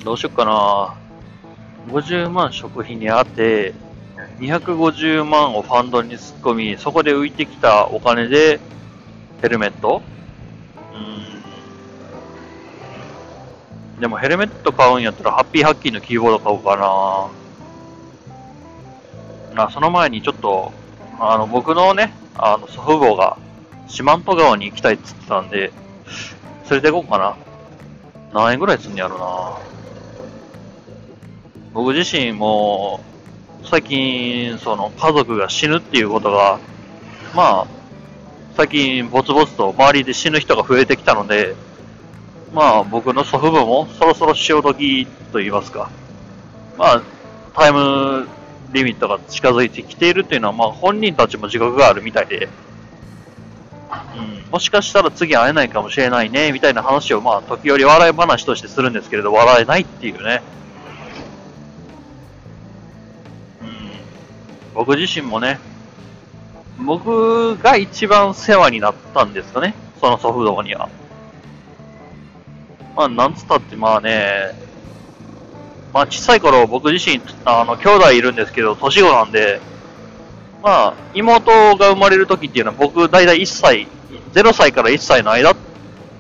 [0.04, 0.96] どうしよっかな
[1.88, 3.74] 50万食費にあて、
[4.40, 8.60] 250万をファンドに突っ込み、そこで浮いてきたお金で、
[9.42, 10.02] ヘルメット
[10.94, 10.98] う
[13.98, 14.02] ん。
[14.02, 16.76] でもヘルメット買うんやったら、ハッピーハッキーのキーボード買おうか
[19.56, 20.72] なあ、その前にちょっと、
[21.20, 23.38] あの、僕のね、あの、祖父母が、
[23.88, 25.72] 四万十川に行きたいっつってたんで、
[26.70, 27.36] 連れて行こうかな。
[28.34, 29.69] 何円ぐらいすんねやろな
[31.74, 33.02] 僕自身も、
[33.64, 36.60] 最近、その、家族が死ぬっていうことが、
[37.36, 37.68] まあ、
[38.56, 41.56] 最近、ぼつぼつと周りで死ぬ人が増えてきたので、
[42.54, 45.92] まあ、僕の祖父母もそろそろ潮時と言いますか、
[46.78, 47.04] まあ、
[47.54, 48.28] タイム
[48.72, 52.50] リミットが近づいてきているっていうのは、まあ、本人たちも自覚があるみたいで、
[54.18, 60.42] うん、もしかしたら次会えないかもしれないね、みたいな話を、まあ、時折笑い話としてするんですけれど、笑えないっていうね。
[64.80, 65.60] 僕自身もね、
[66.78, 70.88] 僕が一番世話になったんですかね、その祖父母には。
[72.96, 74.56] まあ、なんつったって、まあね、
[75.94, 79.60] まあ、小さい頃、僕自身、あの、兄弟いるんですけど、年子なんで、
[80.64, 83.86] まあ、妹が生まれる時っていうのは、僕、だいたい1歳、
[84.32, 85.58] 0歳から1歳の間、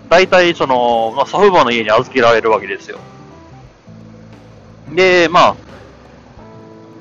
[0.09, 2.99] だいたいその、まあ、祖父母の家に預けられるわけですよ。
[4.93, 5.55] で、まあ、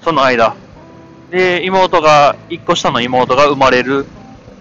[0.04, 0.54] その間、
[1.30, 4.06] で、妹が、一個下の妹が生まれる、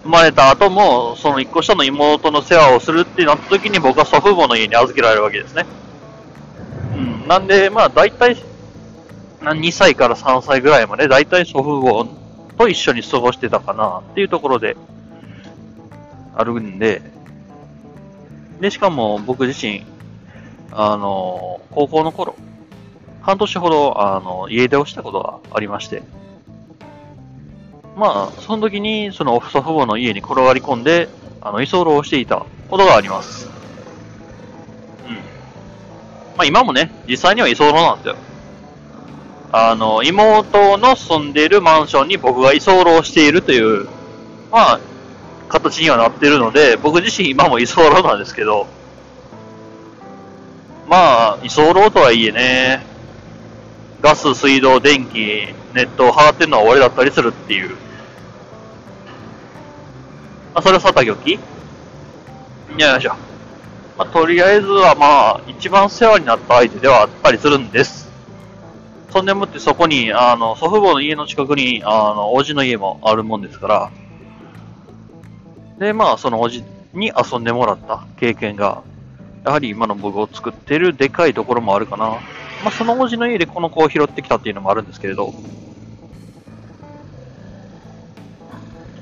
[0.02, 5.66] 生まれた後も、その一個下の妹の世話をするってなった時に僕は祖父母の家に預けられるわけですね。
[6.94, 7.28] うん。
[7.28, 8.36] なんで、まあ大体、
[9.40, 12.06] 2歳から3歳ぐらいまで大体祖父母
[12.58, 14.76] と一緒に過ごしてたかなっていうところで、
[16.34, 17.02] あるんで、
[18.60, 19.84] で、しかも僕自身、
[20.72, 22.36] あの、高校の頃、
[23.22, 26.02] 半年ほど、あの、家出をしたことがありまして、
[27.98, 31.08] まあ、その時に、その祖父母の家に転がり込んで、
[31.40, 33.50] あの、居候していたことがあります。
[35.08, 35.14] うん。
[35.16, 35.22] ま
[36.38, 38.16] あ今もね、実際には居候なんですよ。
[39.50, 43.88] あの、妹の住んでいるマンションに僕が居候しているという、
[44.52, 44.80] まあ、
[45.48, 48.68] 形にはなっているので、僕自身今も居候なんですけど、
[50.86, 52.86] まあ、居候とはいえね、
[54.00, 57.87] ガス、水道、電気、ネットを払ってるのは俺だったりするっていう。
[60.58, 61.10] まあ、それはさたき？
[61.12, 61.38] おき
[62.78, 63.14] やよいしょう。
[63.96, 68.10] まあ、とりあえずはまあ、一番世話になった相手ではあったりするんです。
[69.10, 73.92] そんでもってそこに、あの、祖父母の家の近くに、あの、おじの家もあるもんですから、
[75.78, 78.82] で、まあ、そのおじに遊んでもらった経験が、
[79.44, 82.06] やはり今の僕を作ってるでかいところもあるかな。
[82.06, 82.18] ま
[82.64, 85.26] あ、そのおじの家でこの子を拾ってきたっていうのもあるんですけれど。
[85.26, 85.32] よ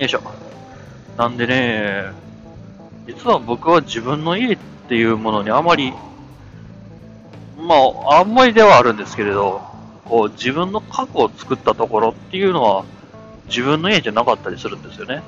[0.00, 0.20] いしょ。
[1.16, 2.12] なんでね、
[3.06, 4.58] 実は僕は自分の家っ
[4.88, 5.92] ていうものにあまり、
[7.56, 7.74] ま
[8.10, 9.62] あ、あんまりではあるんですけれど、
[10.04, 12.84] こう、自分の過去を作ったところっていうのは、
[13.48, 15.22] 自分の家じゃなかったりするんですよね。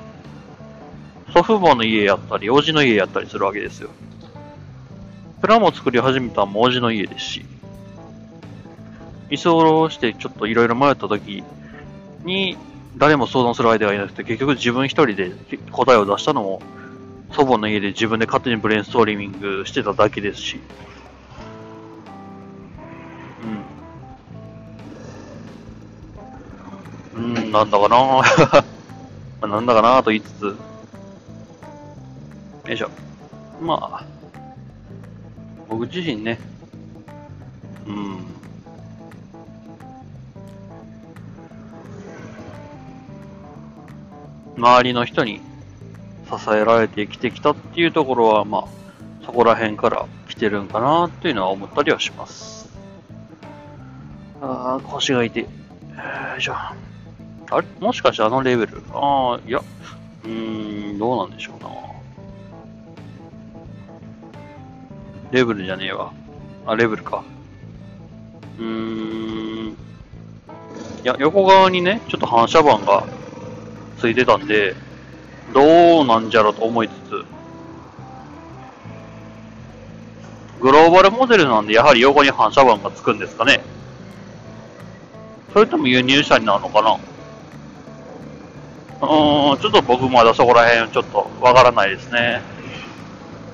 [1.33, 3.89] 祖父母の家やったり、おじの家やったりするわけですよ。
[5.41, 7.45] プラモ作り始めたのもおじの家ですし、
[9.29, 11.43] 居候してちょっといろいろ迷った時
[12.23, 12.57] に、
[12.97, 15.31] 誰も相談する相手がいなくて、結局自分一人で
[15.71, 16.61] 答えを出したのも、
[17.31, 20.59] 祖母の家で自分で勝手にブレインストーリーミングしてただけですし。
[27.15, 27.23] うん。
[27.23, 28.21] うん、なんだかな
[29.47, 30.43] なんだかなと言いつつ。
[30.45, 30.57] よ
[32.73, 32.89] いしょ。
[33.61, 34.05] まあ、
[35.69, 36.39] 僕自身ね、
[37.87, 38.38] うん。
[44.59, 45.39] 周りの人に
[46.29, 48.65] 支えられて生きてきたっていうところは、まあ、
[49.25, 52.69] そこら辺から来てるんかなっていうのは思ったりはします。
[54.41, 55.43] ああ、腰が痛い。
[55.43, 55.49] よ
[56.37, 56.53] いしょ。
[56.53, 56.75] あ
[57.61, 57.65] れ？
[57.79, 58.83] もしかしてあのレベル？
[58.93, 59.59] ああ、いや、
[60.23, 61.69] うーん、どうなんでしょうな。
[65.31, 66.11] レベルじゃねえわ。
[66.65, 67.23] あ、レベルか。
[68.57, 69.69] うーん。
[69.69, 69.75] い
[71.03, 73.05] や、横側にね、ちょっと反射板が
[73.99, 74.75] ついてたんで、
[75.53, 77.25] どうなんじゃろと思いつつ、
[80.61, 83.61] グローバルモデルなんで、やはり横に反射板がつくんですかね。
[85.53, 86.97] それとも輸入車になるのかな
[89.01, 92.41] うん、ちょっと僕まだそこら辺ちょっとわからないですね。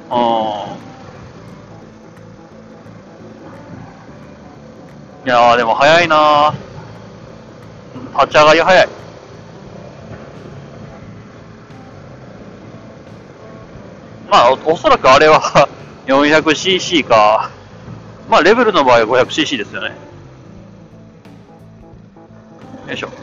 [0.09, 0.17] うん。
[5.25, 6.65] いやー、でも早いなー。
[8.21, 9.04] 立ち上がり早い。
[14.30, 15.69] まあ、おそらくあれは
[16.07, 17.49] 400cc か。
[18.30, 19.91] まあ、レベルの場合は 500cc ですよね。
[22.88, 23.07] よいしょ。
[23.07, 23.13] よ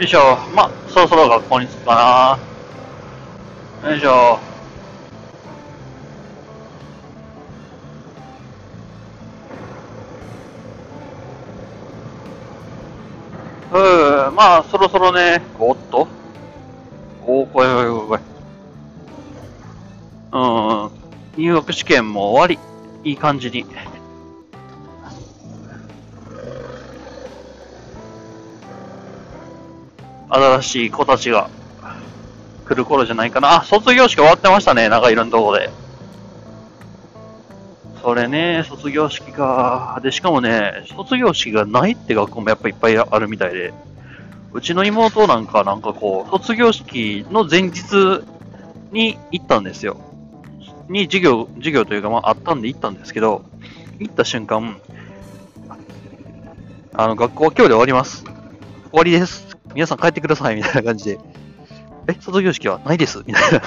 [0.00, 0.36] いしょ。
[0.54, 2.38] まあ、そろそろ学校に着くか
[3.82, 3.90] な。
[3.90, 4.53] よいしょ。
[13.74, 16.06] うーまあ、そろそろね、おっと
[17.26, 18.20] おー、こいこいこいこい。
[20.30, 23.66] うん、入学試験も終わり、いい感じに。
[30.28, 31.50] 新しい子たちが
[32.68, 33.56] 来る頃じゃないかな。
[33.56, 35.68] あ、卒業式終わってましたね、なんかいろんなとこで。
[38.04, 39.98] それね、卒業式か。
[40.02, 43.72] で、しかもね、卒業式がないって学校もやっぱいっぱいあるみたいで。
[44.52, 48.22] うちの妹なんかなんかこう、卒業式の前日
[48.92, 49.96] に行ったんですよ。
[50.90, 53.42] に授業、授業というかまああったんで行ったんですけど、
[53.98, 54.76] 行った瞬間、
[56.92, 58.24] あの、学校は今日で終わります。
[58.24, 58.34] 終
[58.92, 59.56] わりです。
[59.74, 61.18] 皆さん帰ってください、みたいな感じで。
[62.08, 63.62] え、卒業式はないですみたいな。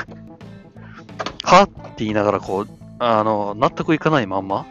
[1.42, 4.66] はって言いながらこう、あの、納得いかないまんま、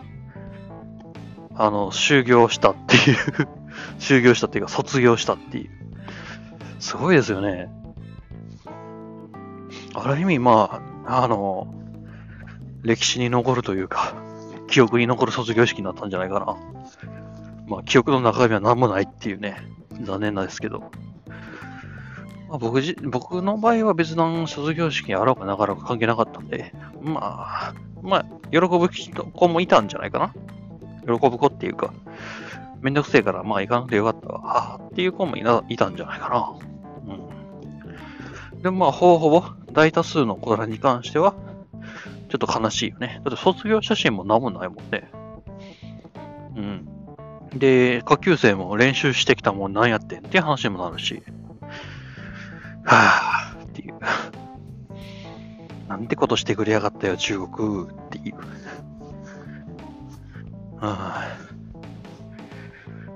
[1.54, 3.48] あの、終業したっていう、
[3.98, 5.70] 終業したっていうか卒業したっていう。
[6.78, 7.70] すごいですよね。
[9.94, 11.68] ある意味、まあ、あの、
[12.82, 14.14] 歴史に残るというか、
[14.68, 16.56] 記憶に残る卒業式になったんじゃないかな。
[17.66, 19.56] まあ、記憶の中身は何もないっていうね、
[20.02, 20.90] 残念なんですけど。
[22.48, 26.72] まあ、僕じ、僕の場合は別段卒業式やろうかなかろうか関係なかったんで、
[27.02, 28.88] まあ、まあ、喜ぶ
[29.32, 30.34] 子もいたんじゃないかな。
[31.06, 31.92] 喜ぶ子っていうか、
[32.80, 36.54] めんどくせえから、まあ行かなくてよかったわ、はぁっていう子もいないたんじゃないかな。
[38.54, 38.62] うん。
[38.62, 41.34] でもまあ、ほぼほぼ、大多数の子らに関しては、
[42.28, 43.20] ちょっと悲しいよね。
[43.24, 45.10] だって卒業写真も何もないもんね。
[46.56, 46.88] うん。
[47.58, 51.22] で、下級生も練習してきたもんなんやってんっていう話にもなるし、
[52.86, 53.98] はぁっていう。
[55.88, 58.36] なんてことしてくれやがったよ、中国っていう。
[60.78, 61.46] はぁ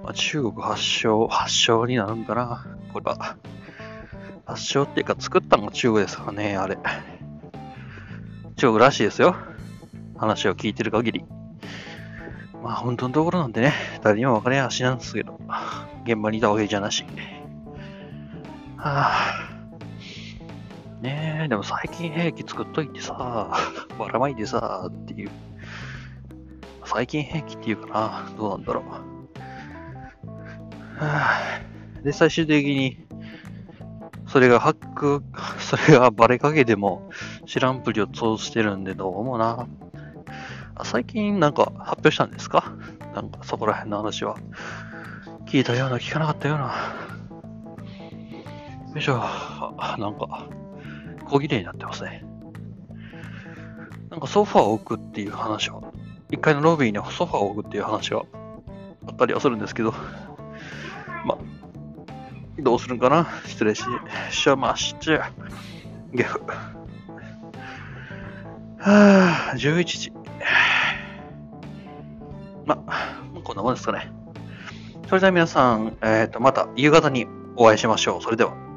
[0.03, 3.37] まあ、中国発祥、発祥になるんかな、これは。
[4.47, 6.79] 発祥っていうか作ったのが中国ですからね、あれ。
[8.57, 9.37] 中国らしいですよ。
[10.17, 11.25] 話を聞いてる限り。
[12.63, 15.39] まあ本当のところなんでね、誰にも分かりやしなんですけど、
[16.05, 17.05] 現場にいたわけじゃなし。
[18.77, 19.40] はぁ。
[21.01, 23.53] ねえ、でも最近兵器作っといてさ、
[23.99, 25.31] ばらまいてさ、っていう。
[26.85, 28.85] 最近兵器っていうかな、どうなんだろう。
[31.03, 31.31] は
[32.01, 33.07] ぁで、最終的に、
[34.27, 35.23] それがハック、
[35.59, 37.11] それがバレかけても
[37.47, 39.67] 知らんぷりを通してるんで、どうもな。
[40.83, 42.73] 最近なんか発表したんですか？
[43.15, 44.37] なんかそこら辺の話は。
[45.47, 46.65] 聞いたような、聞かなかったような。
[48.93, 49.19] よいしょ。
[49.99, 50.47] なんか、
[51.31, 52.25] 小綺麗になってますね。
[54.11, 55.81] なんかソファーを置くっていう話は
[56.31, 58.25] 1階のロビーにソファーを置くっていう話は
[59.07, 59.93] あったりはするんですけど、
[61.25, 61.39] まあ、
[62.59, 63.27] どうするんかな？
[63.47, 63.85] 失礼し、
[64.31, 65.31] しゃましちゃ。
[66.13, 66.41] ゲフ。
[68.79, 70.13] はぁ、11時。
[72.65, 74.11] まあ、こんなもんですかね。
[75.09, 77.27] それでは皆さん、えっ、と、また夕方に
[77.57, 78.23] お会いしましょう。
[78.23, 78.70] それでは。